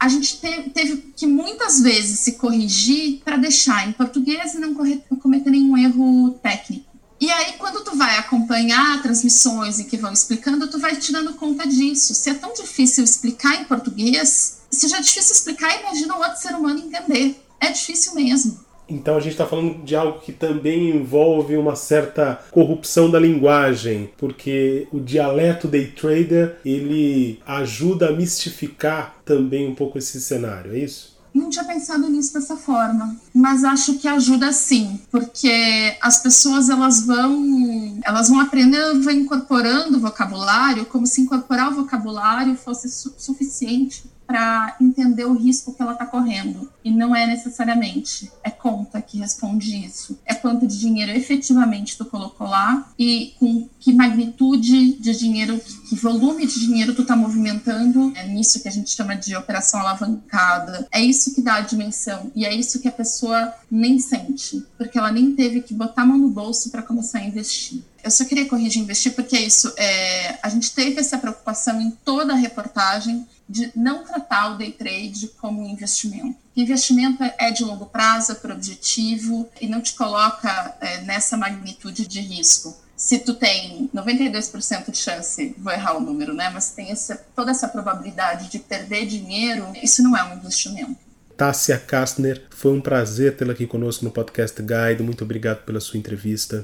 a 0.01 0.07
gente 0.07 0.41
teve, 0.41 0.71
teve 0.71 1.13
que 1.15 1.27
muitas 1.27 1.79
vezes 1.79 2.21
se 2.21 2.31
corrigir 2.31 3.21
para 3.23 3.37
deixar 3.37 3.87
em 3.87 3.91
português 3.91 4.55
e 4.55 4.57
não 4.57 4.73
cometer 4.73 5.51
nenhum 5.51 5.77
erro 5.77 6.31
técnico. 6.41 6.89
E 7.19 7.29
aí, 7.29 7.53
quando 7.59 7.83
tu 7.83 7.95
vai 7.95 8.17
acompanhar 8.17 8.99
transmissões 9.03 9.79
e 9.79 9.83
que 9.83 9.97
vão 9.97 10.11
explicando, 10.11 10.67
tu 10.67 10.79
vai 10.79 10.95
te 10.95 11.11
dando 11.11 11.35
conta 11.35 11.67
disso. 11.67 12.15
Se 12.15 12.31
é 12.31 12.33
tão 12.33 12.51
difícil 12.51 13.03
explicar 13.03 13.61
em 13.61 13.65
português, 13.65 14.61
se 14.71 14.87
já 14.87 14.97
é 14.97 15.01
difícil 15.01 15.35
explicar, 15.35 15.79
imagina 15.79 16.15
o 16.15 16.19
outro 16.19 16.41
ser 16.41 16.55
humano 16.55 16.79
entender. 16.79 17.39
É 17.59 17.69
difícil 17.69 18.15
mesmo. 18.15 18.59
Então 18.91 19.15
a 19.15 19.19
gente 19.21 19.31
está 19.31 19.45
falando 19.45 19.83
de 19.83 19.95
algo 19.95 20.19
que 20.19 20.33
também 20.33 20.89
envolve 20.89 21.55
uma 21.55 21.77
certa 21.77 22.41
corrupção 22.51 23.09
da 23.09 23.17
linguagem, 23.17 24.11
porque 24.17 24.87
o 24.91 24.99
dialeto 24.99 25.67
day 25.67 25.87
trader 25.87 26.57
ele 26.65 27.39
ajuda 27.45 28.09
a 28.09 28.11
mistificar 28.11 29.15
também 29.23 29.67
um 29.67 29.73
pouco 29.73 29.97
esse 29.97 30.19
cenário, 30.19 30.75
é 30.75 30.79
isso? 30.79 31.11
Não 31.33 31.49
tinha 31.49 31.63
pensado 31.63 32.09
nisso 32.09 32.33
dessa 32.33 32.57
forma, 32.57 33.15
mas 33.33 33.63
acho 33.63 33.97
que 33.97 34.05
ajuda 34.05 34.51
sim, 34.51 34.99
porque 35.09 35.95
as 36.01 36.21
pessoas 36.21 36.69
elas 36.69 37.05
vão, 37.05 38.01
elas 38.03 38.27
vão 38.27 38.41
aprendendo, 38.41 39.01
vão 39.01 39.13
incorporando 39.13 39.97
o 39.97 40.01
vocabulário, 40.01 40.85
como 40.85 41.07
se 41.07 41.21
incorporar 41.21 41.71
o 41.71 41.75
vocabulário 41.75 42.57
fosse 42.57 42.89
su 42.89 43.13
suficiente 43.17 44.03
para 44.31 44.77
entender 44.79 45.25
o 45.25 45.33
risco 45.33 45.73
que 45.73 45.81
ela 45.81 45.91
está 45.91 46.05
correndo. 46.05 46.71
E 46.85 46.89
não 46.89 47.13
é 47.13 47.27
necessariamente. 47.27 48.31
É 48.41 48.49
conta 48.49 49.01
que 49.01 49.17
responde 49.17 49.75
isso. 49.85 50.17
É 50.25 50.33
quanto 50.33 50.65
de 50.65 50.79
dinheiro 50.79 51.11
efetivamente 51.11 51.97
tu 51.97 52.05
colocou 52.05 52.47
lá 52.47 52.89
e 52.97 53.33
com 53.37 53.67
que 53.77 53.91
magnitude 53.91 54.93
de 54.93 55.17
dinheiro, 55.17 55.59
que 55.89 55.95
volume 55.95 56.47
de 56.47 56.61
dinheiro 56.61 56.95
tu 56.95 57.01
está 57.01 57.13
movimentando. 57.13 58.13
É 58.15 58.25
nisso 58.25 58.61
que 58.61 58.69
a 58.69 58.71
gente 58.71 58.89
chama 58.91 59.17
de 59.17 59.35
operação 59.35 59.81
alavancada. 59.81 60.87
É 60.91 61.01
isso 61.01 61.35
que 61.35 61.41
dá 61.41 61.55
a 61.55 61.61
dimensão. 61.61 62.31
E 62.33 62.45
é 62.45 62.55
isso 62.55 62.79
que 62.79 62.87
a 62.87 62.91
pessoa 62.91 63.53
nem 63.69 63.99
sente, 63.99 64.65
porque 64.77 64.97
ela 64.97 65.11
nem 65.11 65.35
teve 65.35 65.61
que 65.61 65.73
botar 65.73 66.03
a 66.03 66.05
mão 66.05 66.17
no 66.17 66.29
bolso 66.29 66.69
para 66.69 66.81
começar 66.81 67.19
a 67.19 67.25
investir. 67.25 67.83
Eu 68.03 68.11
só 68.11 68.25
queria 68.25 68.47
corrigir 68.47 68.81
investir, 68.81 69.13
porque 69.13 69.35
é 69.35 69.41
isso. 69.41 69.73
É, 69.77 70.39
a 70.41 70.49
gente 70.49 70.71
teve 70.73 70.99
essa 70.99 71.17
preocupação 71.17 71.81
em 71.81 71.91
toda 71.91 72.33
a 72.33 72.35
reportagem 72.35 73.27
de 73.47 73.71
não 73.75 74.03
tratar 74.03 74.53
o 74.53 74.57
day 74.57 74.71
trade 74.71 75.27
como 75.39 75.61
um 75.61 75.69
investimento. 75.69 76.37
investimento 76.55 77.23
é 77.37 77.51
de 77.51 77.63
longo 77.63 77.85
prazo, 77.85 78.31
é 78.31 78.35
por 78.35 78.51
objetivo 78.51 79.49
e 79.59 79.67
não 79.67 79.81
te 79.81 79.93
coloca 79.93 80.75
é, 80.79 81.01
nessa 81.01 81.35
magnitude 81.35 82.07
de 82.07 82.21
risco. 82.21 82.75
Se 82.95 83.19
tu 83.19 83.33
tem 83.33 83.89
92% 83.93 84.91
de 84.91 84.97
chance, 84.97 85.55
vou 85.57 85.73
errar 85.73 85.97
o 85.97 85.99
número, 85.99 86.33
né? 86.33 86.49
Mas 86.53 86.69
tem 86.69 86.91
essa, 86.91 87.15
toda 87.35 87.51
essa 87.51 87.67
probabilidade 87.67 88.47
de 88.49 88.59
perder 88.59 89.07
dinheiro, 89.07 89.73
isso 89.81 90.03
não 90.03 90.15
é 90.15 90.23
um 90.23 90.37
investimento. 90.37 90.95
Tássia 91.35 91.79
Kastner, 91.79 92.43
foi 92.51 92.71
um 92.71 92.79
prazer 92.79 93.35
tê-la 93.35 93.53
aqui 93.53 93.65
conosco 93.65 94.05
no 94.05 94.11
Podcast 94.11 94.61
Guide. 94.61 95.01
Muito 95.01 95.23
obrigado 95.23 95.63
pela 95.65 95.79
sua 95.79 95.97
entrevista. 95.97 96.63